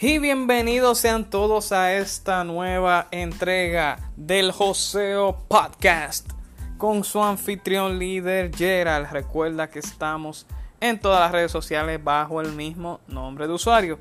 [0.00, 6.30] Y bienvenidos sean todos a esta nueva entrega del Joseo Podcast
[6.76, 9.10] con su anfitrión líder Gerald.
[9.10, 10.46] Recuerda que estamos
[10.80, 13.98] en todas las redes sociales bajo el mismo nombre de usuario.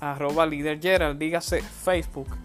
[0.00, 2.36] Arroba líder Gerald, dígase Facebook,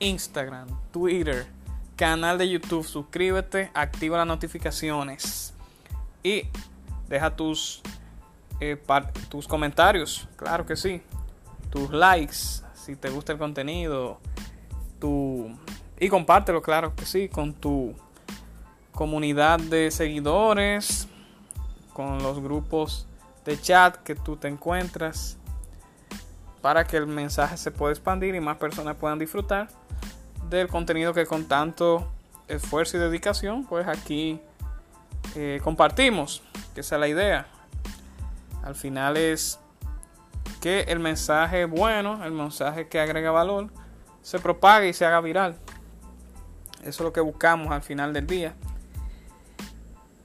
[0.00, 1.46] Instagram, Twitter,
[1.94, 2.84] canal de YouTube.
[2.84, 5.54] Suscríbete, activa las notificaciones
[6.24, 6.48] y
[7.06, 7.80] deja tus,
[8.58, 8.76] eh,
[9.28, 10.26] tus comentarios.
[10.34, 11.00] Claro que sí
[11.74, 14.20] tus likes, si te gusta el contenido,
[15.00, 15.50] tu,
[15.98, 17.96] y compártelo, claro que sí, con tu
[18.92, 21.08] comunidad de seguidores,
[21.92, 23.08] con los grupos
[23.44, 25.36] de chat que tú te encuentras,
[26.62, 29.66] para que el mensaje se pueda expandir y más personas puedan disfrutar
[30.48, 32.08] del contenido que con tanto
[32.46, 34.40] esfuerzo y dedicación, pues aquí
[35.34, 36.40] eh, compartimos,
[36.72, 37.48] que esa es la idea.
[38.62, 39.58] Al final es
[40.64, 43.68] que el mensaje bueno, el mensaje que agrega valor,
[44.22, 45.58] se propague y se haga viral.
[46.80, 48.54] Eso es lo que buscamos al final del día.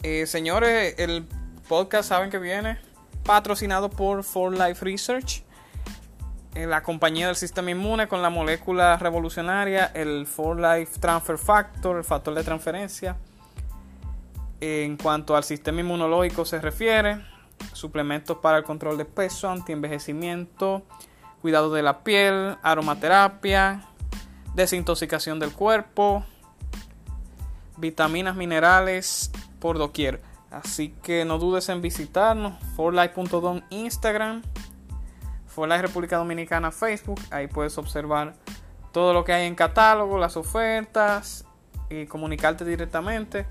[0.01, 1.27] Eh, señores, el
[1.67, 2.79] podcast saben que viene
[3.25, 5.43] patrocinado por For Life Research,
[6.55, 11.97] eh, la compañía del sistema inmune con la molécula revolucionaria, el For Life Transfer Factor,
[11.97, 13.17] el factor de transferencia.
[14.61, 17.25] En cuanto al sistema inmunológico se refiere,
[17.73, 20.83] suplementos para el control de peso, antienvejecimiento,
[21.41, 23.85] cuidado de la piel, aromaterapia,
[24.53, 26.23] desintoxicación del cuerpo,
[27.77, 30.21] vitaminas, minerales por doquier.
[30.51, 34.41] Así que no dudes en visitarnos, forlife.com Instagram,
[35.47, 38.33] forlife República Dominicana Facebook, ahí puedes observar
[38.91, 41.45] todo lo que hay en catálogo, las ofertas
[41.89, 43.45] y comunicarte directamente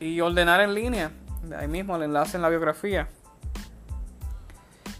[0.00, 1.10] y ordenar en línea.
[1.56, 3.08] Ahí mismo el enlace en la biografía.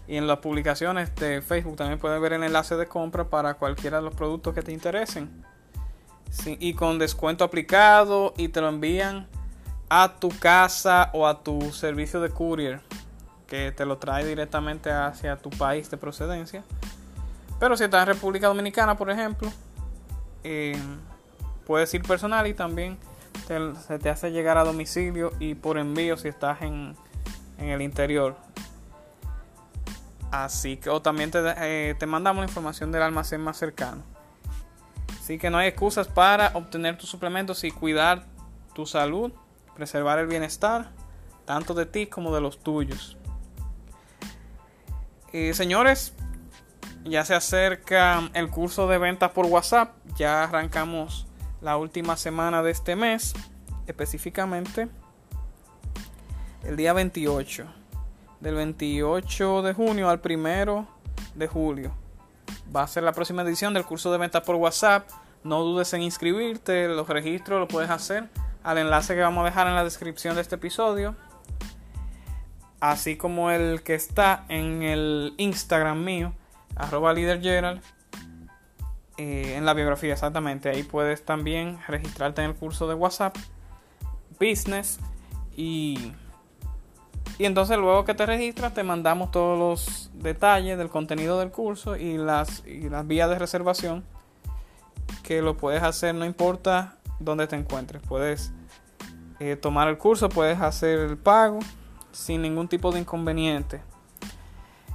[0.07, 3.97] Y en las publicaciones de Facebook también puedes ver el enlace de compra para cualquiera
[3.97, 5.43] de los productos que te interesen.
[6.45, 9.27] y con descuento aplicado y te lo envían
[9.89, 12.81] a tu casa o a tu servicio de courier
[13.47, 16.63] que te lo trae directamente hacia tu país de procedencia.
[17.59, 19.51] Pero si estás en República Dominicana, por ejemplo,
[20.43, 20.77] eh,
[21.65, 22.97] puedes ir personal y también
[23.87, 26.95] se te hace llegar a domicilio y por envío si estás en,
[27.59, 28.35] en el interior.
[30.31, 34.03] Así que, o también eh, te, mandamos la información del almacén más cercano.
[35.19, 38.25] Así que no hay excusas para obtener tus suplementos y cuidar
[38.73, 39.31] tu salud,
[39.75, 40.91] preservar el bienestar,
[41.45, 43.17] tanto de ti como de los tuyos.
[45.33, 46.13] Eh, señores,
[47.03, 49.95] ya se acerca el curso de ventas por WhatsApp.
[50.15, 51.27] Ya arrancamos
[51.61, 53.33] la última semana de este mes,
[53.87, 54.89] específicamente
[56.65, 57.67] el día 28
[58.45, 60.87] del 28 de junio al 1
[61.33, 61.91] de julio.
[62.73, 65.09] Va a ser la próxima edición del curso de ventas por WhatsApp.
[65.43, 68.29] No dudes en inscribirte, los registros lo puedes hacer
[68.63, 71.15] al enlace que vamos a dejar en la descripción de este episodio.
[72.79, 76.31] Así como el que está en el Instagram mío,
[76.75, 77.41] arroba líder
[79.17, 80.69] eh, en la biografía exactamente.
[80.69, 83.35] Ahí puedes también registrarte en el curso de WhatsApp
[84.39, 84.99] Business
[85.57, 86.13] y
[87.37, 91.97] y entonces luego que te registras te mandamos todos los detalles del contenido del curso
[91.97, 94.03] y las, las vías de reservación
[95.23, 98.01] que lo puedes hacer no importa dónde te encuentres.
[98.07, 98.51] Puedes
[99.39, 101.59] eh, tomar el curso, puedes hacer el pago
[102.11, 103.81] sin ningún tipo de inconveniente.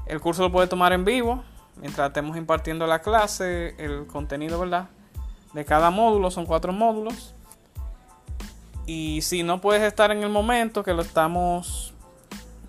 [0.06, 1.44] El curso lo puedes tomar en vivo
[1.76, 4.88] mientras estemos impartiendo la clase, el contenido, ¿verdad?
[5.52, 7.34] De cada módulo, son cuatro módulos.
[8.86, 11.94] Y si no puedes estar en el momento que lo estamos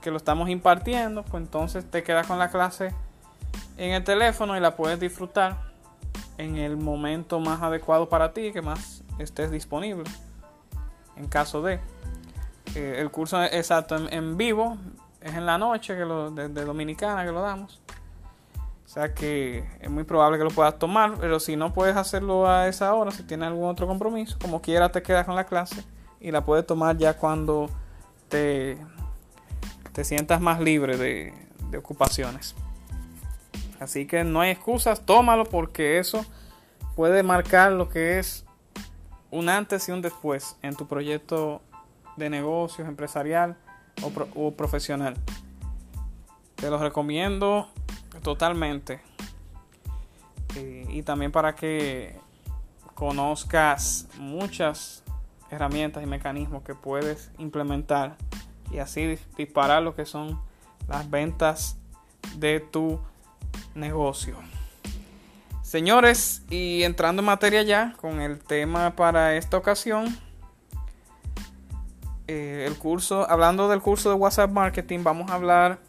[0.01, 2.93] que lo estamos impartiendo, pues entonces te quedas con la clase
[3.77, 5.57] en el teléfono y la puedes disfrutar
[6.37, 10.03] en el momento más adecuado para ti, que más estés disponible.
[11.15, 11.79] En caso de
[12.75, 14.77] eh, el curso exacto en, vivo
[15.19, 17.81] es en la noche que lo, de, Dominicana que lo damos.
[18.85, 22.49] O sea que es muy probable que lo puedas tomar, pero si no puedes hacerlo
[22.49, 25.83] a esa hora, si tienes algún otro compromiso, como quiera te quedas con la clase
[26.19, 27.69] y la puedes tomar ya cuando
[28.27, 28.77] te,
[29.93, 31.33] te sientas más libre de,
[31.77, 32.55] ocupaciones.
[33.79, 36.25] Así que no hay excusas, tómalo porque eso
[36.95, 38.45] puede marcar lo que es
[39.31, 41.61] un antes y un después en tu proyecto
[42.17, 43.55] de negocios, empresarial
[44.35, 45.15] o, profesional.
[46.55, 47.69] Te lo recomiendo
[48.21, 48.99] totalmente.
[50.57, 52.19] Eh, y también para que
[52.93, 55.03] conozcas muchas
[55.49, 58.17] herramientas y mecanismos que puedes implementar
[58.71, 60.39] y así disparar lo que son
[60.87, 61.77] las ventas
[62.35, 62.99] de tu
[63.75, 64.35] negocio.
[65.61, 70.17] Señores, y entrando en materia ya con el tema para esta ocasión,
[72.27, 75.79] eh, el curso, hablando del curso de WhatsApp Marketing, vamos a hablar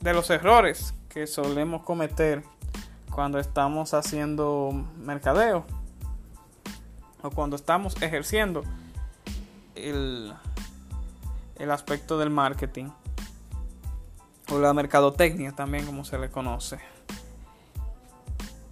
[0.00, 2.44] de los errores que solemos cometer
[3.10, 5.64] cuando estamos haciendo mercadeo
[7.22, 8.62] o cuando estamos ejerciendo
[9.74, 10.34] el,
[11.58, 12.90] el aspecto del marketing
[14.52, 16.78] o la mercadotecnia también como se le conoce.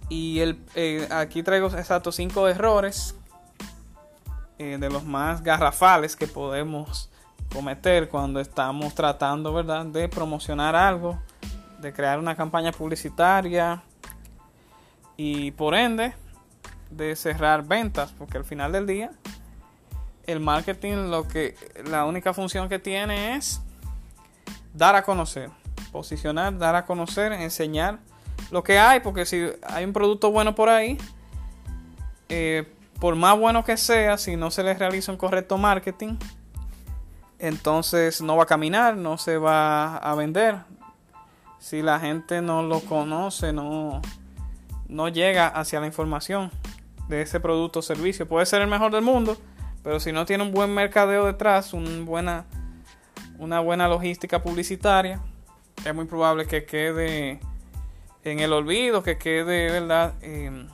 [0.09, 3.15] Y el, eh, aquí traigo exactos cinco errores
[4.59, 7.09] eh, de los más garrafales que podemos
[7.51, 11.19] cometer cuando estamos tratando, ¿verdad?, de promocionar algo,
[11.79, 13.83] de crear una campaña publicitaria
[15.17, 16.13] y por ende
[16.91, 19.11] de cerrar ventas, porque al final del día
[20.27, 21.55] el marketing lo que
[21.85, 23.61] la única función que tiene es
[24.73, 25.49] dar a conocer,
[25.91, 27.99] posicionar, dar a conocer, enseñar
[28.51, 30.97] lo que hay, porque si hay un producto bueno por ahí,
[32.29, 36.17] eh, por más bueno que sea, si no se le realiza un correcto marketing,
[37.39, 40.57] entonces no va a caminar, no se va a vender.
[41.59, 44.01] Si la gente no lo conoce, no,
[44.87, 46.51] no llega hacia la información
[47.07, 48.27] de ese producto o servicio.
[48.27, 49.37] Puede ser el mejor del mundo,
[49.85, 51.71] pero si no tiene un buen mercadeo detrás,
[52.05, 52.45] buena,
[53.37, 55.21] una buena logística publicitaria,
[55.85, 57.39] es muy probable que quede
[58.23, 60.15] en el olvido, que quede, ¿verdad?
[60.23, 60.67] Em,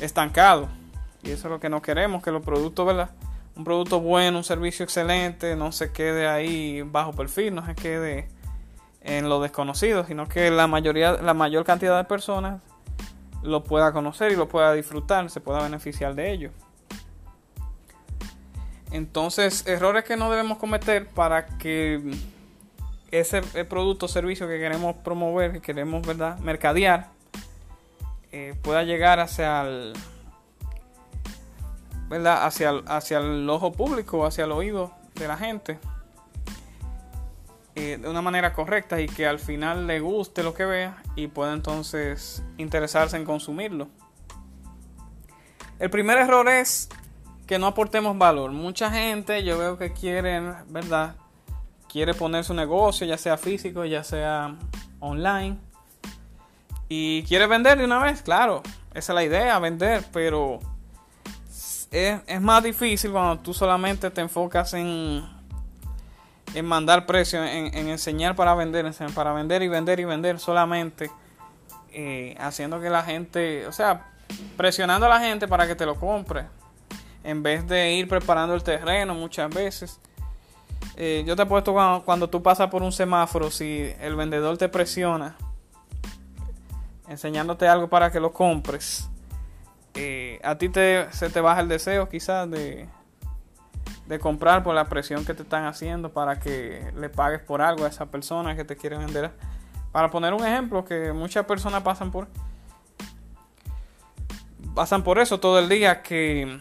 [0.00, 0.68] estancado.
[1.24, 3.10] Y eso es lo que no queremos, que los productos, ¿verdad?
[3.56, 8.28] Un producto bueno, un servicio excelente, no se quede ahí bajo perfil, no se quede
[9.00, 12.62] en lo desconocido, sino que la mayoría, la mayor cantidad de personas
[13.42, 16.52] lo pueda conocer y lo pueda disfrutar, se pueda beneficiar de ello.
[18.90, 22.00] Entonces, errores que no debemos cometer para que
[23.10, 26.38] ese producto o servicio que queremos promover, que queremos ¿verdad?
[26.38, 27.08] mercadear,
[28.32, 29.92] eh, pueda llegar hacia el,
[32.08, 32.46] ¿verdad?
[32.46, 35.78] Hacia, hacia el ojo público, hacia el oído de la gente
[37.76, 41.28] eh, de una manera correcta y que al final le guste lo que vea y
[41.28, 43.88] pueda entonces interesarse en consumirlo.
[45.78, 46.88] El primer error es
[47.50, 48.52] que no aportemos valor.
[48.52, 51.16] Mucha gente yo veo que quieren, ¿verdad?
[51.88, 54.54] quiere poner su negocio, ya sea físico, ya sea
[55.00, 55.58] online,
[56.88, 58.62] y quiere vender de una vez, claro,
[58.94, 60.60] esa es la idea, vender, pero
[61.90, 65.24] es, más difícil cuando tú solamente te enfocas en,
[66.54, 71.10] en mandar precio, en, enseñar para vender, para vender y vender y vender solamente,
[71.90, 74.12] eh, haciendo que la gente, o sea,
[74.56, 76.46] presionando a la gente para que te lo compre,
[77.24, 80.00] en vez de ir preparando el terreno muchas veces
[80.96, 81.72] eh, yo te he puesto
[82.04, 85.36] cuando, tú pasas por un semáforo, si el vendedor te presiona
[87.08, 89.08] enseñándote algo para que lo compres,
[89.94, 92.86] eh, a ti te, se te baja el deseo quizás de,
[94.06, 97.84] de comprar por la presión que te están haciendo para que le pagues por algo
[97.84, 99.32] a esa persona que te quiere vender.
[99.90, 102.28] Para poner un ejemplo que muchas personas pasan por
[104.74, 106.60] pasan por eso todo el día que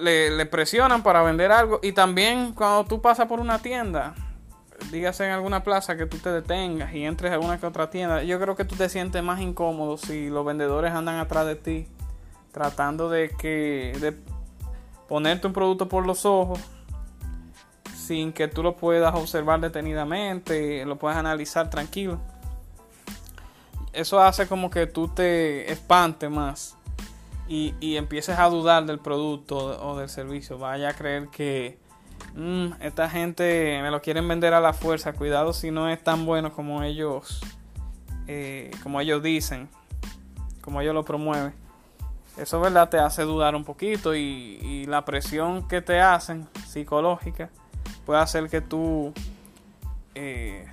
[0.00, 1.80] le, presionan para vender algo.
[1.82, 4.14] Y también cuando tú pasas por una tienda,
[4.90, 8.22] dígase en alguna plaza que tú te detengas y entres a alguna que otra tienda,
[8.22, 11.88] yo creo que tú te sientes más incómodo si los vendedores andan atrás de ti
[12.52, 14.16] tratando de que de
[15.08, 16.58] ponerte un producto por los ojos
[17.94, 22.18] sin que tú lo puedas observar detenidamente, lo puedas analizar tranquilo.
[23.92, 26.77] Eso hace como que tú te espantes más
[27.48, 31.78] y, empieces a dudar del producto o del servicio, vaya a creer que
[32.34, 36.26] mm, esta gente me lo quieren vender a la fuerza, cuidado si no es tan
[36.26, 37.40] bueno como ellos,
[38.26, 39.68] eh, como ellos dicen,
[40.60, 41.54] como ellos lo promueven.
[42.36, 47.50] Eso verdad te hace dudar un poquito y, la presión que te hacen psicológica
[48.06, 49.12] puede hacer que tú
[50.14, 50.66] eh,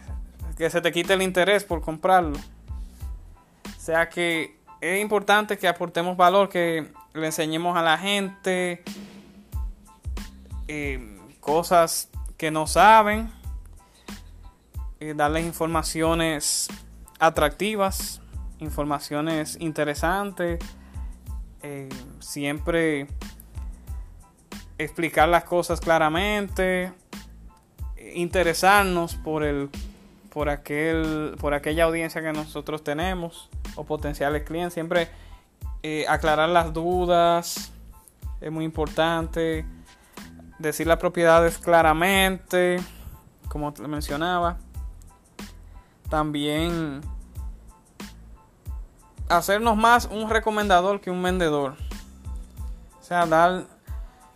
[0.57, 2.37] que se te quite el interés por comprarlo.
[2.37, 4.54] O sea que
[4.85, 8.83] es importante que aportemos valor, que le enseñemos a la gente
[10.67, 13.31] eh, cosas que no saben,
[14.99, 16.67] eh, darles informaciones
[17.19, 18.21] atractivas,
[18.59, 20.59] informaciones interesantes,
[21.63, 21.89] eh,
[22.19, 23.07] siempre
[24.77, 26.93] explicar las cosas claramente,
[28.13, 29.69] interesarnos por el
[30.29, 34.73] por aquel por aquella audiencia que nosotros tenemos o potenciales clientes.
[34.73, 35.09] Siempre
[35.83, 37.71] eh, aclarar las dudas
[38.41, 39.65] es muy importante.
[40.59, 42.77] Decir las propiedades claramente,
[43.49, 44.57] como te mencionaba.
[46.09, 47.01] También
[49.29, 51.75] hacernos más un recomendador que un vendedor.
[52.99, 53.65] O sea, dar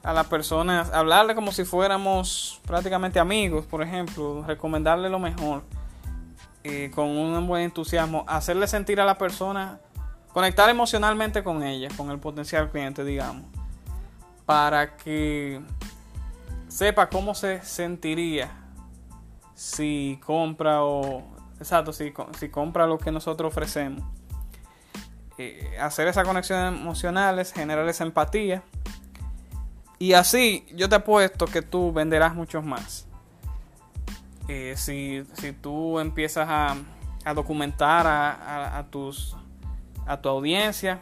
[0.03, 5.63] a las personas, hablarle como si fuéramos prácticamente amigos, por ejemplo, recomendarle lo mejor,
[6.63, 9.79] eh, con un buen entusiasmo, hacerle sentir a la persona,
[10.33, 13.45] conectar emocionalmente con ella, con el potencial cliente, digamos,
[14.45, 15.61] para que
[16.67, 18.51] sepa cómo se sentiría
[19.55, 21.23] si compra o
[21.59, 22.11] exacto si,
[22.49, 24.03] compra lo que nosotros ofrecemos.
[25.37, 28.63] Eh, hacer esa conexión emocionales generar esa empatía.
[29.97, 33.08] Y así yo te apuesto que tú venderás muchos más
[34.51, 36.75] eh, si, si, tú empiezas a,
[37.23, 39.37] a documentar a, a, tus
[40.07, 41.01] a tu audiencia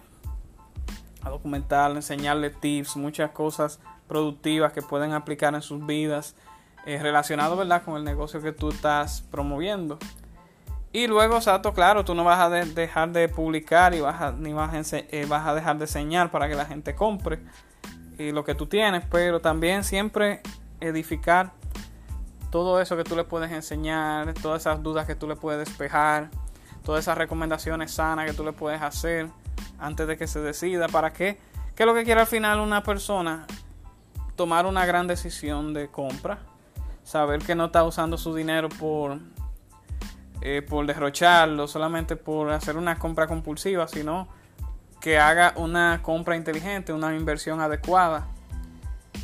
[1.21, 6.35] a documentar enseñarle tips muchas cosas productivas que pueden aplicar en sus vidas
[6.85, 7.83] eh, relacionado ¿verdad?
[7.83, 9.97] con el negocio que tú estás promoviendo.
[10.91, 14.51] Y luego, exacto, claro, tú no vas a dejar de publicar y vas a, ni
[14.51, 17.39] vas a, eh, vas a dejar de enseñar para que la gente compre
[18.17, 20.41] y lo que tú tienes, pero también siempre
[20.81, 21.51] edificar
[22.57, 26.31] todo eso que tú le puedes enseñar, todas esas dudas que tú le puedes despejar,
[26.83, 29.27] todas esas recomendaciones sanas que tú le puedes hacer
[29.77, 30.87] antes de que se decida.
[30.87, 31.37] ¿Para qué?
[31.75, 33.45] ¿Qué es lo que quiere al final una persona?
[34.37, 36.37] tomar una gran decisión de compra,
[37.03, 39.17] saber que no está usando su dinero por,
[40.41, 44.29] eh, por derrocharlo, solamente por hacer una compra compulsiva, sino
[45.01, 48.27] que haga una compra inteligente, una inversión adecuada,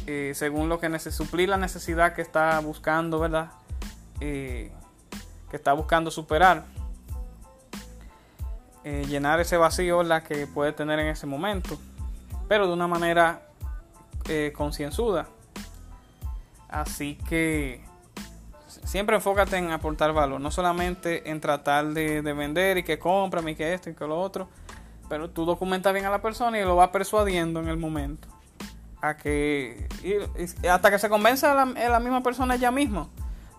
[0.08, 3.52] eh, según lo que suplir la necesidad que está buscando, ¿verdad?
[4.20, 4.72] Eh,
[5.50, 6.66] que está buscando superar.
[8.84, 11.80] llenar ese vacío la que puede tener en ese momento,
[12.50, 13.42] pero de una manera
[14.30, 15.28] eh, concienzuda.
[16.70, 17.84] Así que
[18.86, 23.56] siempre enfócate en aportar valor, no solamente en tratar de, vender y que compra y
[23.56, 24.48] que esto y que lo otro,
[25.10, 28.28] pero tú documenta bien a la persona y lo va persuadiendo en el momento.
[29.04, 29.90] A que
[30.70, 33.10] hasta que se convenza la, misma persona ella misma.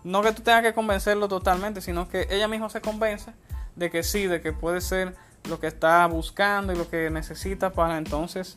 [0.02, 3.30] No que tú tengas que convencerlo totalmente, sino que ella misma se convence
[3.76, 5.14] de que sí, de que puede ser
[5.50, 8.56] lo que está buscando y lo que necesita para entonces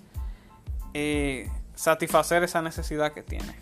[0.94, 3.54] eh, satisfacer esa necesidad que tiene.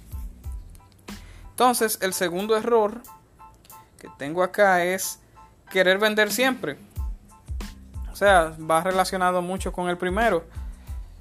[1.50, 3.02] Entonces, el segundo error
[3.98, 5.20] que tengo acá es
[5.72, 6.78] querer vender siempre.
[8.12, 10.46] O sea, va relacionado mucho con el primero.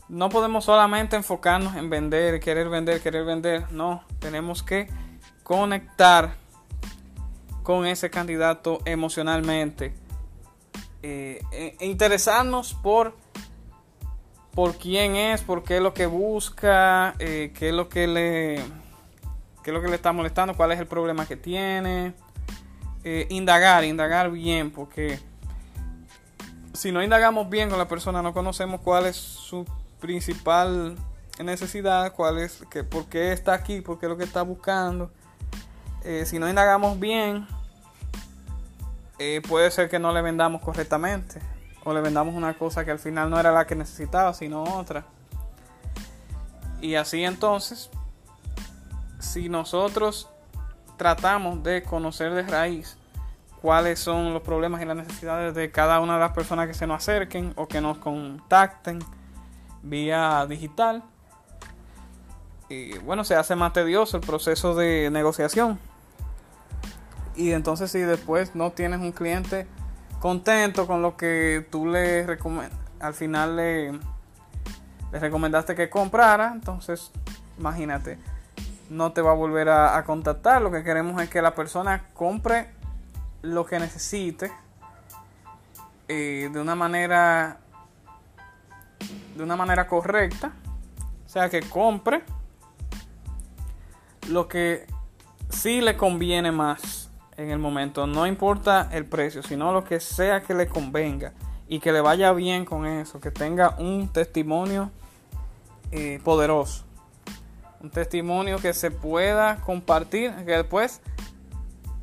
[0.09, 3.73] No podemos solamente enfocarnos en vender, querer vender, querer vender.
[3.73, 4.89] No, tenemos que
[5.43, 6.35] conectar
[7.63, 9.95] con ese candidato emocionalmente.
[11.03, 13.15] Eh, e interesarnos por
[14.55, 18.63] por quién es, por qué es lo que busca, eh, qué es lo que le
[19.63, 22.15] qué es lo que le está molestando, cuál es el problema que tiene.
[23.03, 25.19] Eh, indagar, indagar bien, porque
[26.73, 29.65] si no indagamos bien con la persona, no conocemos cuál es su
[30.05, 30.97] principal
[31.43, 35.11] necesidad, cuál es, que, por qué está aquí, por qué es lo que está buscando.
[36.03, 37.47] Eh, si no indagamos bien,
[39.49, 41.41] puede ser que no le vendamos correctamente
[41.85, 45.07] o le vendamos una cosa que al final no era la que necesitaba, sino otra.
[46.83, 47.89] Y así entonces,
[49.21, 50.29] si nosotros
[50.99, 52.99] tratamos de conocer de raíz
[53.63, 56.87] cuáles son los problemas y las necesidades de cada una de las personas que se
[56.87, 58.99] nos acerquen o que nos contacten
[59.85, 61.03] vía digital,
[62.69, 65.79] y bueno, se hace más tedioso el proceso de negociación.
[67.37, 69.67] Y entonces si después no tienes un cliente
[70.21, 72.27] contento con lo que tú le
[73.01, 77.11] al final le, le recomendaste que comprara, entonces
[77.59, 78.19] imagínate,
[78.89, 80.63] no te va a volver a, contactar.
[80.63, 82.71] Lo que queremos es que la persona compre
[83.43, 84.51] lo que necesite
[86.09, 87.59] eh, de una manera
[89.35, 90.53] de una manera correcta,
[91.25, 92.23] o sea que compre
[94.29, 94.87] lo que
[95.51, 98.07] sí le conviene más en el momento.
[98.07, 101.33] No importa el precio, sino lo que sea que le convenga
[101.69, 104.91] y que le vaya bien con eso, que tenga un testimonio
[105.91, 106.85] eh, poderoso.
[107.81, 111.01] Un testimonio que se pueda compartir, que después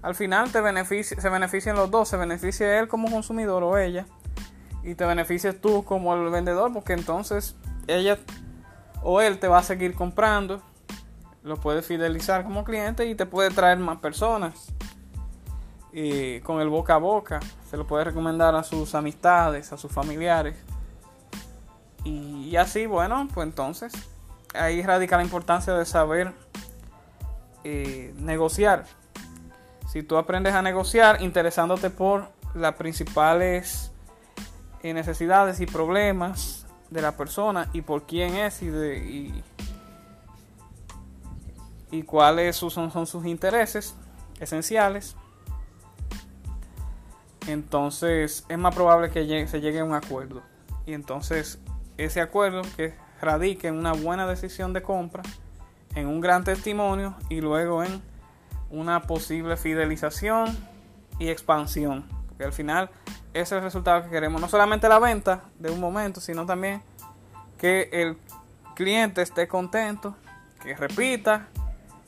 [0.01, 4.05] al final te beneficie, se beneficien los dos, se beneficie él como consumidor o ella
[4.83, 7.55] y te beneficies tú como el vendedor porque entonces
[7.87, 8.17] ella
[9.03, 10.61] o él te va a seguir comprando,
[11.43, 14.73] lo puede fidelizar como cliente y te puede traer más personas
[15.91, 17.39] y con el boca a boca.
[17.69, 20.55] Se lo puede recomendar a sus amistades, a sus familiares.
[22.03, 23.93] Y, así, bueno, pues entonces
[24.53, 26.33] ahí radica la importancia de saber
[27.63, 28.85] eh, negociar.
[29.91, 33.90] Si tú aprendes a negociar interesándote por las principales
[34.83, 39.43] necesidades y problemas de la persona y por quién es y, de, y,
[41.91, 43.95] y cuáles son, son sus intereses
[44.39, 45.15] esenciales.
[47.47, 50.41] Entonces es más probable que se llegue a un acuerdo.
[50.85, 51.59] Y entonces
[51.97, 55.23] ese acuerdo que radique en una buena decisión de compra,
[55.95, 58.01] en un gran testimonio y luego en
[58.69, 60.57] una posible fidelización
[61.19, 62.05] y expansión.
[62.27, 62.89] Porque al final
[63.33, 64.41] ese es el resultado que queremos.
[64.41, 66.81] No solamente la venta de un momento, sino también
[67.57, 68.17] que el
[68.75, 70.15] cliente esté contento,
[70.61, 71.47] que repita,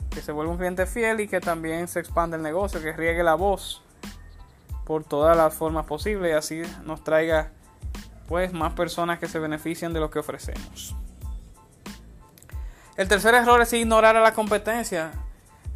[0.09, 3.23] que se vuelva un cliente fiel y que también se expanda el negocio, que riegue
[3.23, 3.81] la voz
[4.85, 7.51] por todas las formas posibles y así nos traiga
[8.27, 10.95] pues más personas que se beneficien de lo que ofrecemos.
[12.95, 15.11] El tercer error es ignorar a la competencia.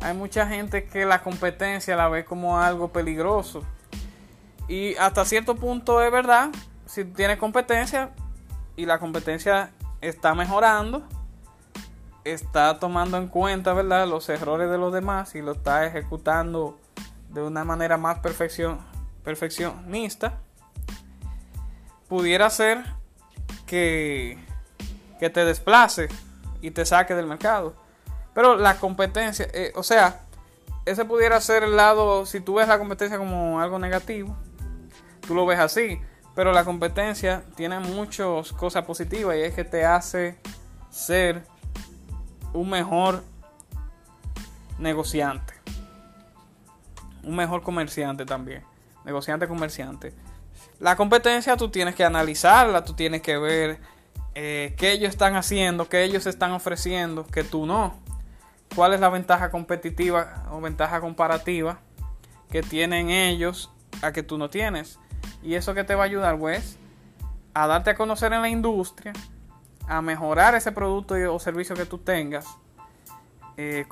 [0.02, 3.64] Hay mucha gente que la competencia la ve como algo peligroso.
[4.68, 6.50] Y hasta cierto punto es verdad,
[6.86, 8.12] si tienes competencia
[8.76, 9.72] y la competencia
[10.02, 11.04] está mejorando,
[12.24, 14.08] está tomando en cuenta ¿verdad?
[14.08, 16.80] los errores de los demás y lo está ejecutando
[17.30, 18.80] de una manera más perfección,
[19.24, 20.40] perfeccionista,
[22.08, 22.84] pudiera ser
[23.66, 24.38] que,
[25.20, 26.10] que te desplace
[26.62, 27.74] y te saque del mercado.
[28.34, 30.22] Pero la competencia, eh, o sea,
[30.86, 34.38] ese pudiera ser el lado, si tú ves la competencia como algo negativo,
[35.28, 36.00] tú lo ves así.
[36.36, 40.38] Pero la competencia tiene muchas cosas positivas y es que te hace
[40.92, 41.44] ser
[42.54, 43.24] un mejor
[44.78, 45.54] negociante.
[47.24, 48.64] Un mejor comerciante también.
[49.04, 50.14] Negociante, comerciante.
[50.80, 53.80] La competencia tú tienes que analizarla, tú tienes que ver
[54.36, 57.96] eh, qué ellos están haciendo, qué ellos están ofreciendo, que tú no.
[58.76, 61.80] ¿Cuál es la ventaja competitiva o ventaja comparativa
[62.52, 63.72] que tienen ellos
[64.04, 65.00] a que tú no tienes?
[65.44, 66.78] Y eso que te va a ayudar, pues,
[67.54, 69.14] a darte a conocer en la industria,
[69.88, 72.46] a mejorar ese producto o servicio que tú tengas,
[73.56, 73.86] eh,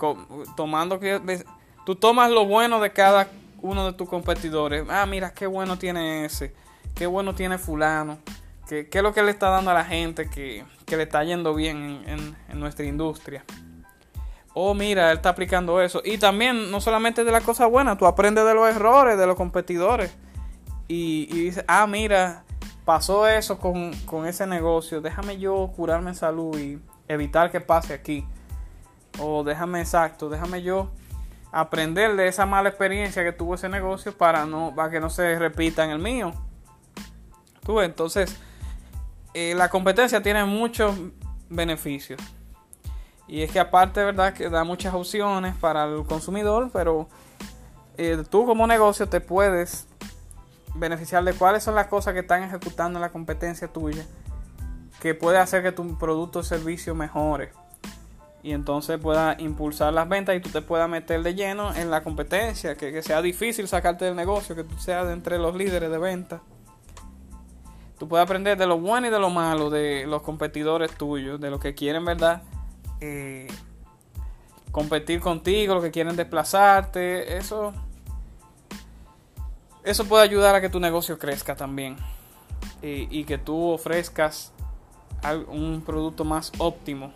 [0.55, 1.43] tomando que
[1.85, 3.27] tú tomas lo bueno de cada
[3.61, 4.85] uno de tus competidores.
[4.89, 6.53] Ah, mira qué bueno tiene ese,
[6.93, 8.17] qué bueno tiene fulano
[8.67, 12.03] ¿Qué, es lo que le está dando a la gente que, le está yendo bien
[12.49, 13.43] en, nuestra industria?
[14.53, 16.01] Oh, mira, él está aplicando eso.
[16.03, 19.35] Y también, no solamente de la cosa buena, tú aprendes de los errores de los
[19.35, 20.15] competidores.
[20.87, 22.43] Y, y dices, ah, mira,
[22.85, 25.01] pasó eso con, con ese negocio.
[25.01, 28.25] Déjame yo curarme en salud y evitar que pase aquí.
[29.19, 30.91] O déjame exacto, déjame yo
[31.51, 35.39] aprender de esa mala experiencia que tuvo ese negocio para, no, para que no se
[35.39, 36.33] repita en el mío.
[37.65, 38.35] Tú, entonces,
[39.33, 40.95] eh, la competencia tiene muchos
[41.49, 42.21] beneficios.
[43.27, 44.33] Y es que aparte, ¿verdad?
[44.33, 47.07] Que da muchas opciones para el consumidor, pero
[47.97, 49.87] eh, tú como negocio te puedes
[50.75, 54.05] beneficiar de cuáles son las cosas que están ejecutando en la competencia tuya,
[55.01, 57.51] que puede hacer que tu producto o servicio mejore.
[58.43, 62.03] Y entonces pueda impulsar las ventas y tú te puedas meter de lleno en la
[62.03, 65.89] competencia, que, que sea difícil sacarte del negocio, que tú seas de entre los líderes
[65.89, 66.41] de ventas.
[67.97, 71.49] Tú puedes aprender de lo bueno y de lo malo de los competidores tuyos, de
[71.49, 72.43] los que quieren, ¿verdad?
[72.99, 73.47] Eh,
[74.71, 77.37] competir contigo, los que quieren desplazarte.
[77.37, 77.73] Eso,
[79.85, 81.95] eso puede ayudar a que tu negocio crezca también.
[82.81, 84.51] y que tú ofrezcas
[85.47, 87.13] un producto más óptimo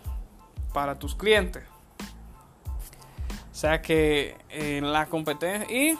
[0.72, 1.62] para tus clientes.
[3.52, 5.98] O sea que en la competencia y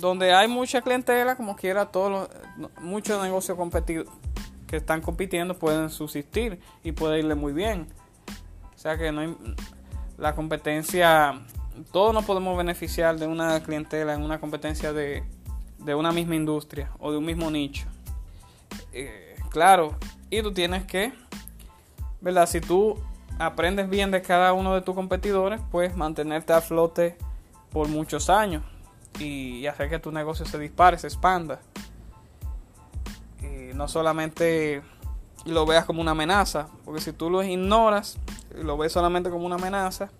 [0.00, 2.28] donde hay mucha clientela, como quiera, todos
[2.58, 4.08] los, muchos negocios competidos
[4.66, 7.88] que están compitiendo pueden subsistir y puede irle muy bien.
[8.74, 9.36] O sea que no hay,
[10.18, 11.40] la competencia,
[11.92, 15.24] todos nos podemos beneficiar de una clientela en una competencia de,
[15.84, 17.86] de una misma industria o de un mismo nicho.
[18.92, 19.96] Eh, claro,
[20.30, 21.12] y tú tienes que,
[22.20, 22.48] ¿verdad?
[22.48, 22.98] Si tú
[23.38, 27.16] aprendes bien de cada uno de tus competidores, pues mantenerte a flote
[27.70, 28.62] por muchos años
[29.18, 31.60] y hacer que tu negocio se dispare, se expanda.
[33.42, 34.82] Y no solamente
[35.44, 38.18] lo veas como una amenaza, porque si tú lo ignoras
[38.58, 40.10] y lo ves solamente como una amenaza,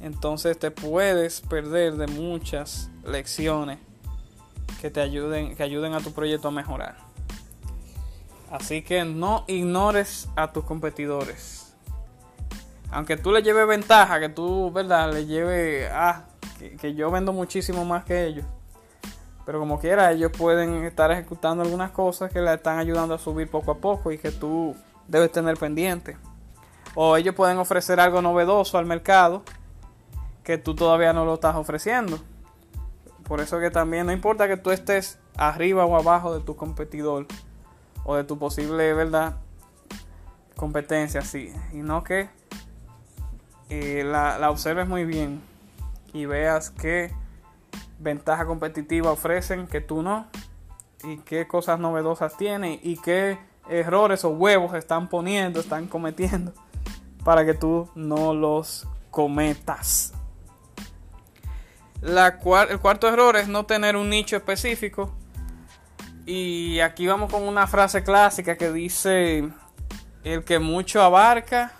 [0.00, 3.78] entonces te puedes perder de muchas lecciones
[4.82, 6.96] que te ayuden, que ayuden a tu proyecto a mejorar.
[8.50, 11.72] Así que no ignores a tus competidores.
[12.90, 15.12] Aunque tú le lleves ventaja, que tú, ¿verdad?
[15.12, 16.24] Le lleve, ah,
[16.80, 18.44] que, yo vendo muchísimo más que ellos.
[19.46, 23.48] Pero como quiera, ellos pueden estar ejecutando algunas cosas que le están ayudando a subir
[23.48, 24.74] poco a poco y que tú
[25.06, 26.16] debes tener pendiente.
[26.96, 29.44] O ellos pueden ofrecer algo novedoso al mercado
[30.42, 32.18] que tú todavía no lo estás ofreciendo.
[33.32, 37.26] Por eso que también no importa que tú estés arriba o abajo de tu competidor.
[38.04, 39.36] o de tu posible, ¿verdad?
[40.54, 41.50] Competencia, sí.
[41.72, 42.28] Y no que
[43.70, 45.40] eh, la, la observes muy bien
[46.12, 47.10] y veas qué
[47.98, 50.26] ventaja competitiva ofrecen que tú no
[51.02, 56.52] y qué cosas novedosas tienen y qué errores o huevos están poniendo, están cometiendo
[57.24, 60.12] para que tú no los cometas.
[62.02, 62.38] La
[62.68, 65.14] el cuarto error es no tener un nicho específico.
[66.26, 69.48] Y aquí vamos con una frase clásica que dice,
[70.24, 71.72] el que mucho abarca,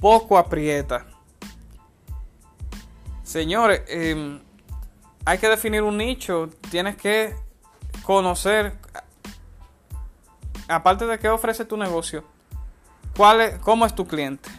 [0.00, 1.06] poco aprieta.
[3.22, 4.40] Señores, em,
[5.24, 7.34] hay que definir un nicho, tienes que
[8.02, 8.74] conocer,
[10.68, 12.24] aparte de qué ofrece tu negocio,
[13.16, 14.50] cuál es, cómo es tu cliente.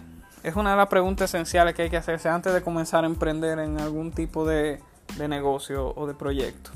[0.44, 3.60] Es una de las preguntas esenciales que hay que hacerse antes de comenzar a emprender
[3.60, 4.82] en algún tipo de,
[5.28, 6.72] negocio o de proyecto.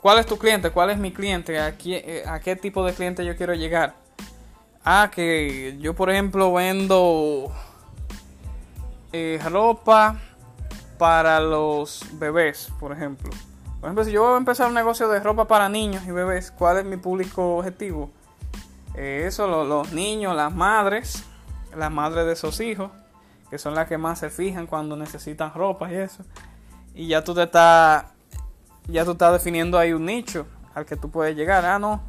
[0.00, 0.70] ¿Cuál es tu cliente?
[0.70, 1.60] ¿Cuál es mi cliente?
[1.60, 3.94] ¿A qué, qué tipo de cliente yo quiero llegar?
[4.84, 7.52] Ah, que yo por ejemplo vendo
[9.12, 10.18] eh, ropa
[10.96, 13.30] para los bebés, por ejemplo.
[13.80, 16.50] Por ejemplo, si yo voy a empezar un negocio de ropa para niños y bebés,
[16.50, 18.10] ¿cuál es mi público objetivo?
[18.94, 21.24] Eh, eso, los niños, las madres,
[21.74, 22.90] las madres de esos hijos,
[23.50, 26.24] que son las que más se fijan cuando necesitan ropa y eso.
[26.94, 28.06] Y ya tú te estás,
[28.86, 31.64] ya tú estás definiendo ahí un nicho al que tú puedes llegar.
[31.64, 32.00] Ah, no,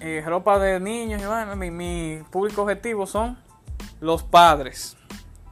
[0.00, 3.38] eh, ropa de niños, y mi, mi público objetivo son
[4.00, 4.96] los padres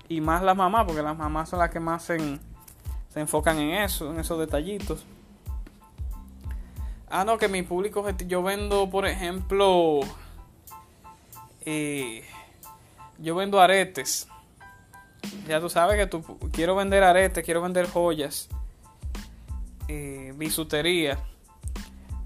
[0.08, 2.18] y más las mamás, porque las mamás son las que más se,
[3.08, 5.04] se enfocan en eso, en esos detallitos.
[7.10, 10.00] Ah, no, que mi público yo vendo, por ejemplo,
[11.64, 12.24] eh,
[13.18, 14.28] yo vendo aretes.
[15.46, 18.48] Ya tú sabes que tú quiero vender aretes, quiero vender joyas,
[19.88, 21.18] eh, bisutería.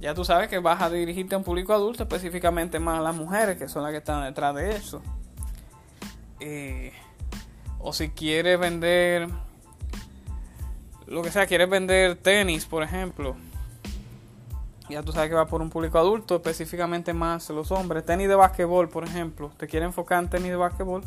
[0.01, 3.15] Ya tú sabes que vas a dirigirte a un público adulto, específicamente más a las
[3.15, 5.01] mujeres, que son las que están detrás de eso.
[6.41, 6.93] Eh,
[7.79, 9.29] o si quieres vender
[11.07, 13.37] lo que sea, quieres vender tenis, por ejemplo
[14.93, 18.05] ya tú sabes que va por un público adulto, específicamente más los hombres.
[18.05, 19.51] Tenis de basquetbol, por ejemplo.
[19.57, 21.03] ¿Te quieren enfocar en tenis de basquetbol?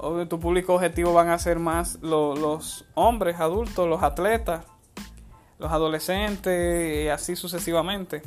[0.00, 4.64] Tu público objetivo van a ser más los, hombres adultos, los atletas,
[5.58, 8.22] los adolescentes y así sucesivamente.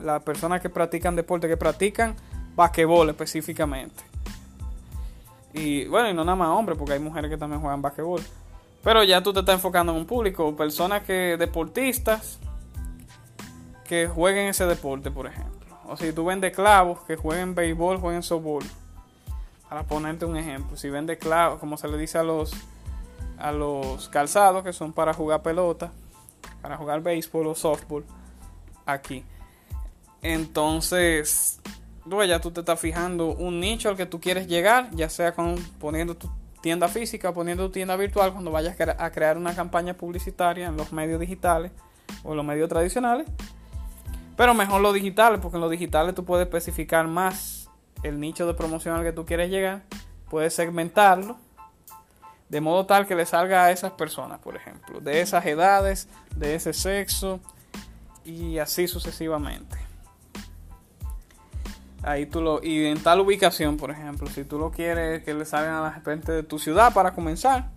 [0.00, 2.16] Las personas que practican deporte, que practican
[2.54, 4.02] basquetbol específicamente.
[5.52, 8.22] Y bueno, y no nada más hombres, porque hay mujeres que también juegan basquetbol.
[8.82, 12.38] Pero ya tú te estás enfocando en un público, personas que deportistas
[13.84, 15.76] que jueguen ese deporte, por ejemplo.
[15.88, 18.64] O si tú vendes clavos, que jueguen béisbol, jueguen softball.
[19.68, 20.76] Para ponerte un ejemplo.
[20.76, 22.52] Si vendes clavos, como se le dice a los,
[23.38, 25.92] a los calzados, que son para jugar pelota,
[26.62, 28.04] para jugar béisbol o softball,
[28.84, 29.24] aquí.
[30.22, 31.60] Entonces,
[32.28, 35.56] ya tú te estás fijando un nicho al que tú quieres llegar, ya sea con,
[35.80, 40.68] poniendo tu tienda física, poniendo tu tienda virtual, cuando vayas a crear una campaña publicitaria
[40.68, 41.72] en los medios digitales
[42.22, 43.26] o los medios tradicionales
[44.36, 47.65] pero mejor lo digital, porque en lo digital tú puedes especificar más
[48.02, 49.82] el nicho de promoción al que tú quieres llegar.
[50.28, 51.36] Puedes segmentarlo
[52.48, 56.54] de modo tal que le salga a esas personas, por ejemplo, de esas edades, de
[56.54, 57.40] ese sexo
[58.24, 59.76] y así sucesivamente.
[62.02, 65.44] Ahí tú lo y en tal ubicación, por ejemplo, si tú lo quieres que le
[65.44, 67.70] salgan a la gente de tu ciudad para comenzar,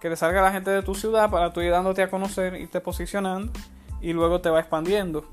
[0.00, 2.54] que le salga a la gente de tu ciudad para tú ir dándote a conocer,
[2.54, 3.52] y te posicionando
[4.00, 5.28] y luego te va expandiendo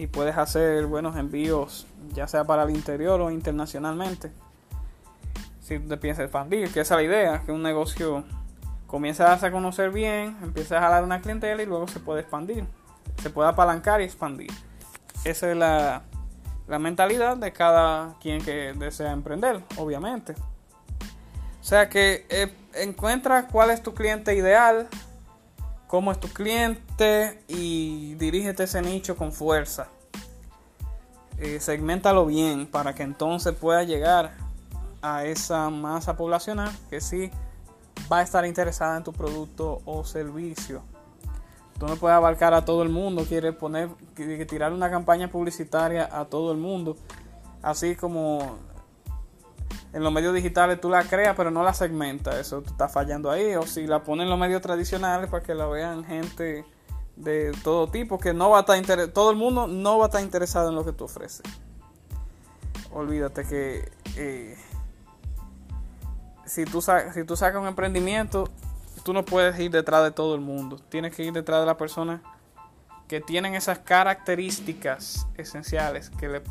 [0.00, 4.32] y puedes hacer buenos envíos ya sea para el interior o internacionalmente.
[5.60, 8.24] Si te piensas expandir que esa es la idea que un negocio
[8.86, 12.64] comience a conocer bien empiece a jalar una clientela y luego se puede expandir
[13.20, 14.50] se puede apalancar y expandir.
[15.24, 16.02] Esa es la,
[16.66, 20.34] la mentalidad de cada quien que desea emprender obviamente.
[21.60, 24.88] O sea que eh, encuentra cuál es tu cliente ideal
[25.90, 29.88] cómo es tu cliente y dirígete ese nicho con fuerza.
[31.38, 34.36] Eh, segmentalo bien para que entonces pueda llegar
[35.02, 37.32] a esa masa poblacional que sí
[38.10, 40.82] va a estar interesada en tu producto o servicio.
[41.80, 43.88] Tú no puedes abarcar a todo el mundo, quieres poner,
[44.46, 46.96] tirar una campaña publicitaria a todo el mundo,
[47.62, 48.58] así como
[49.92, 52.36] en los medios digitales tú la creas, pero no la segmentas.
[52.36, 53.54] Eso está fallando ahí.
[53.56, 56.64] O si la pones en los medios tradicionales para que la vean gente
[57.16, 60.22] de todo tipo, que no va a estar todo el mundo no va a estar
[60.22, 61.42] interesado en lo que tú ofreces.
[62.92, 64.56] Olvídate que eh,
[66.46, 68.48] si, tú si tú sacas un emprendimiento,
[69.04, 70.78] tú no puedes ir detrás de todo el mundo.
[70.88, 72.22] Tienes que ir detrás de la persona
[73.06, 76.42] que tienen esas características esenciales que le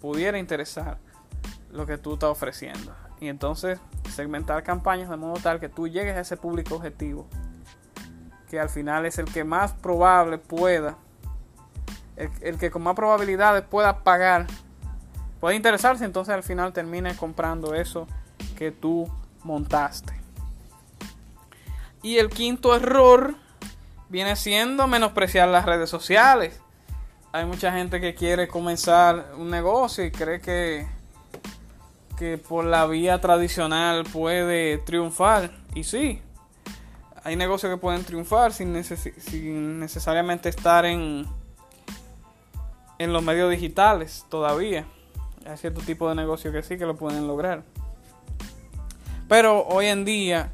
[0.00, 0.98] pudiera interesar
[1.74, 2.94] lo que tú estás ofreciendo.
[3.20, 3.78] Y entonces
[4.10, 7.26] segmentar campañas de modo tal que tú llegues a ese público objetivo,
[8.48, 10.96] que al final es el que más probable pueda,
[12.16, 14.46] el, que con más probabilidades pueda pagar,
[15.40, 18.06] puede interesarse, entonces al final termine comprando eso
[18.56, 19.10] que tú
[19.42, 20.14] montaste.
[22.02, 23.34] Y el quinto error
[24.08, 26.60] viene siendo menospreciar las redes sociales.
[27.32, 30.86] Hay mucha gente que quiere comenzar un negocio y cree que
[32.16, 35.50] que por la vía tradicional puede triunfar.
[35.74, 36.20] Y sí,
[37.24, 41.26] hay negocios que pueden triunfar sin, necesariamente estar en,
[42.98, 44.86] en los medios digitales todavía.
[45.46, 47.62] Hay cierto tipo de negocios que sí que lo pueden lograr.
[49.28, 50.52] Pero hoy en día,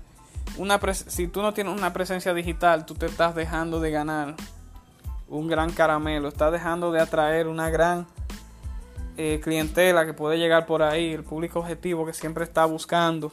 [0.56, 4.34] una si tú no tienes una presencia digital, tú te estás dejando de ganar
[5.28, 8.06] un gran caramelo, estás dejando de atraer una gran
[9.16, 13.32] eh, clientela que puede llegar por ahí, el público objetivo que siempre está buscando.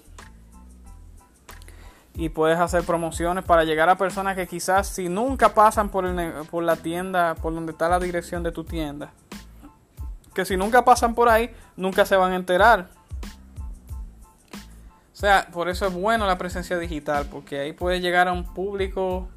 [2.16, 6.06] Y puedes hacer promociones para llegar a personas que quizás si nunca pasan por,
[6.48, 9.12] por la tienda, por donde está la dirección de tu tienda,
[10.34, 12.90] que si nunca pasan por ahí, nunca se van a enterar.
[15.13, 18.44] O sea, por eso es bueno la presencia digital, porque ahí puedes llegar a un
[18.54, 19.28] público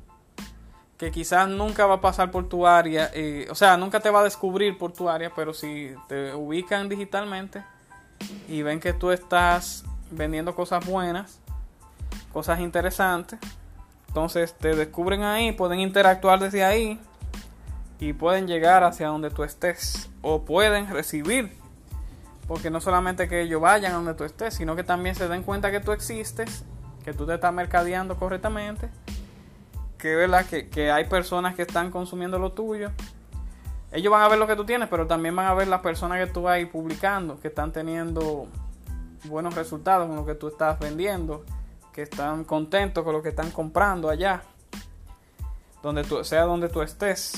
[1.00, 4.20] que quizás nunca va a pasar por tu área, eh, o sea, nunca te va
[4.20, 7.64] a descubrir por tu área, pero si te ubican digitalmente
[8.48, 11.40] y ven que tú estás vendiendo cosas buenas,
[12.34, 13.40] cosas interesantes,
[14.08, 17.00] entonces te descubren ahí, pueden interactuar desde ahí
[17.98, 21.56] y pueden llegar hacia donde tú estés o pueden recibir.
[22.46, 25.44] Porque no solamente que ellos vayan a donde tú estés, sino que también se den
[25.44, 26.62] cuenta que tú existes,
[27.06, 28.90] que tú te estás mercadeando correctamente
[30.00, 30.46] que, ¿verdad?
[30.46, 32.90] Que, que hay personas que están consumiendo lo tuyo.
[33.92, 36.24] Ellos van a ver lo que tú tienes, pero también van a ver las personas
[36.24, 38.46] que tú vas publicando, que están teniendo
[39.24, 41.44] buenos resultados con lo que tú estás vendiendo,
[41.92, 44.42] que están contentos con lo que están comprando allá,
[45.82, 47.32] donde tú, sea donde tú estés.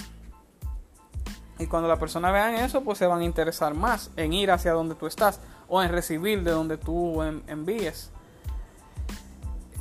[1.58, 4.72] Y cuando las personas vean eso, pues se van a interesar más en ir hacia
[4.72, 8.10] donde tú estás o en recibir de donde tú envíes.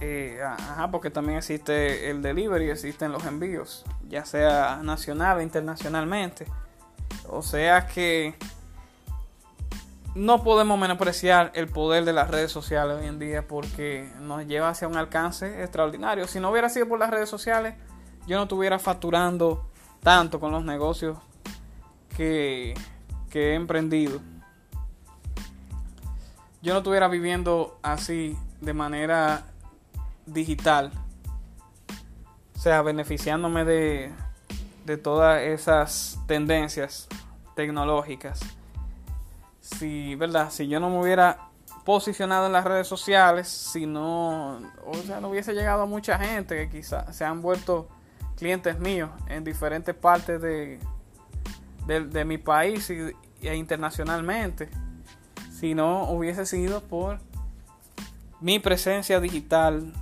[0.03, 6.47] Eh, ajá, porque también existe el delivery, existen los envíos, ya sea nacional o internacionalmente.
[7.29, 8.33] O sea que
[10.15, 14.69] no podemos menospreciar el poder de las redes sociales hoy en día porque nos lleva
[14.69, 16.27] hacia un alcance extraordinario.
[16.27, 17.75] Si no hubiera sido por las redes sociales,
[18.25, 19.69] yo no estuviera facturando
[20.01, 21.19] tanto con los negocios
[22.17, 22.73] que,
[23.29, 24.19] que he emprendido.
[26.63, 29.50] Yo no estuviera viviendo así de manera
[30.33, 30.91] digital.
[32.55, 34.11] O sea, beneficiándome de,
[34.85, 37.07] de todas esas tendencias
[37.55, 38.39] tecnológicas.
[39.59, 40.49] Si, ¿verdad?
[40.51, 41.51] Si yo no me hubiera
[41.83, 46.55] posicionado en las redes sociales, si no, o sea, no hubiese llegado a mucha gente
[46.55, 47.87] que quizás se han vuelto
[48.37, 50.79] clientes míos en diferentes partes de,
[51.87, 54.69] de, mi país y, e internacionalmente,
[55.51, 57.19] si no hubiese sido por
[58.39, 59.93] mi presencia digital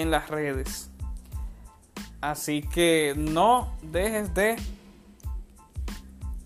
[0.00, 0.90] en las redes.
[2.20, 4.56] Así que no dejes de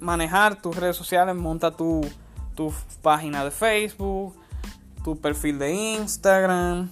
[0.00, 2.02] manejar tus redes sociales, monta tu,
[2.54, 4.34] tu página de Facebook,
[5.02, 6.90] tu perfil de Instagram,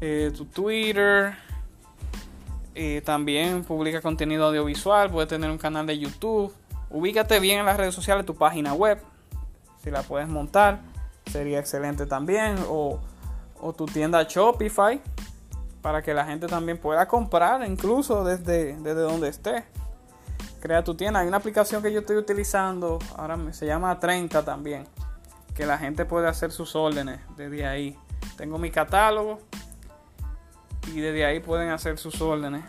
[0.00, 1.34] eh, tu Twitter.
[2.74, 6.54] Eh, también publica contenido audiovisual, puedes tener un canal de YouTube.
[6.88, 8.98] Ubícate bien en las redes sociales, tu página web,
[9.82, 10.80] si la puedes montar,
[11.30, 12.56] sería excelente también.
[12.68, 12.98] O,
[13.60, 15.00] o tu tienda Shopify,
[15.82, 19.64] para que la gente también pueda comprar incluso desde, desde donde esté.
[20.60, 21.20] Crea tu tienda.
[21.20, 24.86] Hay una aplicación que yo estoy utilizando, ahora se llama 30 también,
[25.54, 27.98] que la gente puede hacer sus órdenes desde ahí.
[28.36, 29.40] Tengo mi catálogo
[30.88, 32.64] y desde ahí pueden hacer sus órdenes.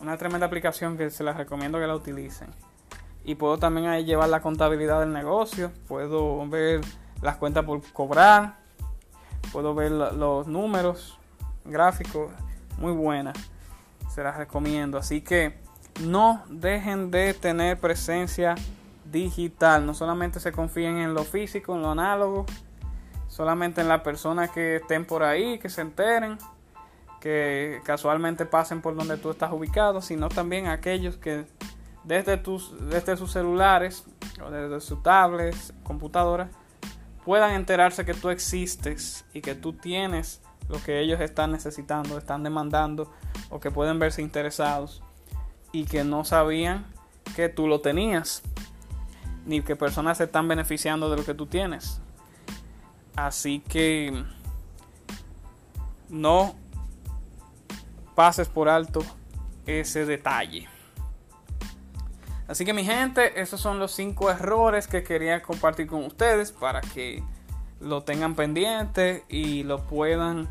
[0.00, 2.48] Una tremenda aplicación que se las recomiendo que la utilicen.
[3.24, 5.72] Y puedo también ahí llevar la contabilidad del negocio.
[5.88, 6.80] Puedo ver
[7.20, 8.58] las cuentas por cobrar.
[9.52, 11.18] Puedo ver los números
[11.70, 12.30] gráfico
[12.78, 13.32] muy buena.
[14.08, 14.98] Se las recomiendo.
[14.98, 15.58] Así que
[16.02, 18.54] no dejen de tener presencia
[19.04, 19.86] digital.
[19.86, 22.46] No solamente se confíen en lo físico, en lo análogo.
[23.28, 26.38] Solamente en las personas que estén por ahí, que se enteren.
[27.20, 30.00] Que casualmente pasen por donde tú estás ubicado.
[30.00, 31.44] Sino también aquellos que
[32.04, 34.04] desde, tus, desde sus celulares
[34.44, 36.48] o desde sus tablets, computadoras,
[37.24, 42.42] puedan enterarse que tú existes y que tú tienes lo que ellos están necesitando, están
[42.42, 43.12] demandando
[43.50, 45.02] o que pueden verse interesados
[45.72, 46.86] y que no sabían
[47.34, 48.42] que tú lo tenías,
[49.44, 52.00] ni que personas se están beneficiando de lo que tú tienes.
[53.14, 54.24] Así que
[56.08, 56.54] no
[58.14, 59.00] pases por alto
[59.66, 60.68] ese detalle.
[62.48, 66.80] Así que mi gente, esos son los cinco errores que quería compartir con ustedes para
[66.80, 67.22] que
[67.80, 70.48] lo tengan pendiente y lo puedan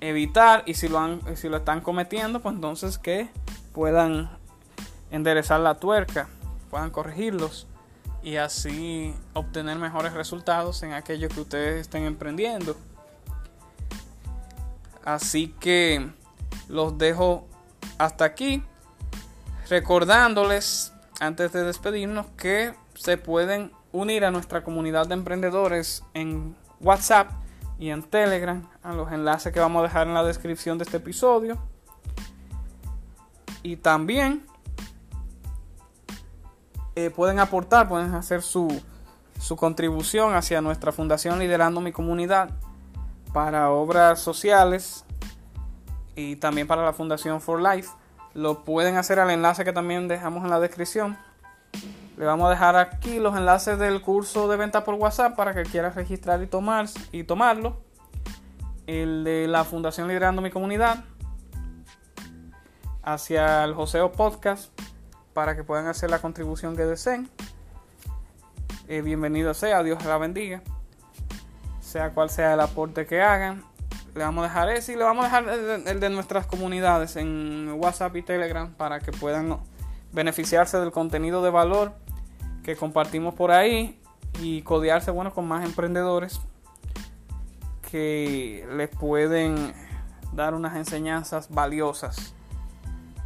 [0.00, 1.18] evitar y si lo,
[1.56, 3.28] están cometiendo, pues entonces que
[3.72, 4.30] puedan
[5.10, 6.28] enderezar la tuerca,
[6.70, 7.66] puedan corregirlos
[8.22, 12.76] y así obtener mejores resultados en aquello que ustedes estén emprendiendo.
[15.04, 16.10] Así que
[16.68, 17.46] los dejo
[17.96, 18.62] hasta aquí,
[19.68, 27.30] recordándoles antes de despedirnos que se pueden unir a nuestra comunidad de emprendedores en WhatsApp
[27.78, 30.96] y en Telegram a los enlaces que vamos a dejar en la descripción de este
[30.96, 31.58] episodio.
[33.62, 34.44] Y también
[36.94, 38.82] eh, pueden aportar, pueden hacer su,
[39.38, 42.50] su contribución hacia nuestra fundación Liderando mi Comunidad
[43.32, 45.04] para obras sociales
[46.16, 47.90] y también para la Fundación For Life.
[48.34, 51.16] Lo pueden hacer al enlace que también dejamos en la descripción.
[52.18, 55.62] Le vamos a dejar aquí los enlaces del curso de venta por WhatsApp para que
[55.62, 57.76] quiera registrar y, tomar, y tomarlo.
[58.88, 61.04] El de la Fundación Liderando mi Comunidad.
[63.04, 64.72] Hacia el Joseo Podcast
[65.32, 67.30] para que puedan hacer la contribución que deseen.
[68.88, 70.60] Eh, bienvenido sea, Dios la bendiga.
[71.80, 73.62] Sea cual sea el aporte que hagan.
[74.16, 77.76] Le vamos a dejar ese y le vamos a dejar el de nuestras comunidades en
[77.78, 79.60] WhatsApp y Telegram para que puedan
[80.10, 82.07] beneficiarse del contenido de valor
[82.68, 83.98] que compartimos por ahí
[84.42, 86.38] y codearse bueno con más emprendedores
[87.90, 89.72] que les pueden
[90.34, 92.34] dar unas enseñanzas valiosas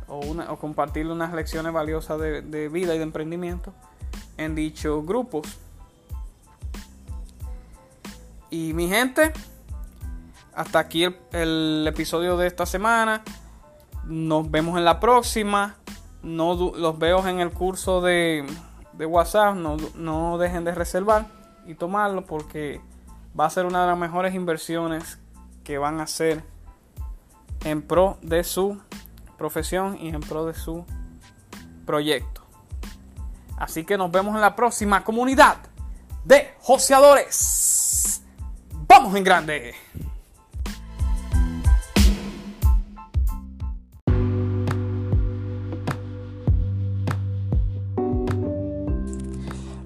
[0.06, 3.74] o, una, o compartirle unas lecciones valiosas de, vida y de emprendimiento
[4.36, 5.48] en dichos grupos.
[8.48, 9.32] Y mi gente,
[10.54, 13.24] hasta aquí el, episodio de esta semana.
[14.04, 15.78] Nos vemos en la próxima.
[16.22, 18.46] No los veo en el curso de,
[18.92, 19.54] de WhatsApp.
[19.56, 21.26] No, no dejen de reservar
[21.66, 22.80] y tomarlo porque
[23.38, 25.18] va a ser una de las mejores inversiones
[25.64, 26.42] que van a hacer
[27.64, 28.80] en pro de su
[29.38, 30.84] profesión y en pro de su
[31.86, 32.42] proyecto.
[33.56, 35.56] Así que nos vemos en la próxima comunidad
[36.24, 38.22] de joseadores.
[38.88, 39.74] Vamos en grande.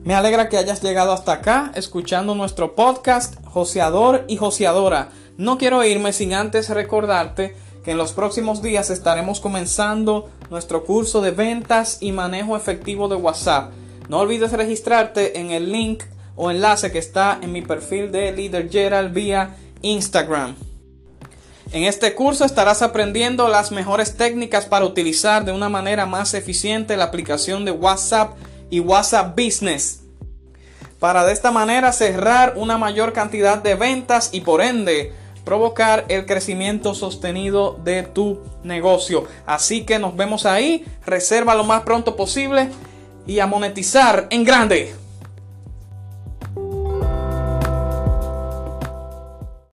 [0.06, 5.08] Me alegra que hayas llegado hasta acá escuchando nuestro podcast Joseador y Joseadora.
[5.36, 11.22] No quiero irme sin antes recordarte que en los próximos días estaremos comenzando nuestro curso
[11.22, 13.72] de ventas y manejo efectivo de WhatsApp.
[14.08, 16.04] No olvides registrarte en el link
[16.36, 20.54] o enlace que está en mi perfil de Leader Gerald vía Instagram.
[21.72, 26.96] En este curso estarás aprendiendo las mejores técnicas para utilizar de una manera más eficiente
[26.96, 28.36] la aplicación de WhatsApp
[28.70, 30.02] y WhatsApp Business
[30.98, 35.12] para de esta manera cerrar una mayor cantidad de ventas y por ende
[35.44, 39.24] provocar el crecimiento sostenido de tu negocio.
[39.46, 42.70] Así que nos vemos ahí, reserva lo más pronto posible
[43.26, 44.94] y a monetizar en grande.